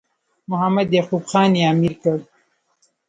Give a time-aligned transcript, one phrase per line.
[0.49, 2.17] محمد یعقوب خان یې امیر کړ.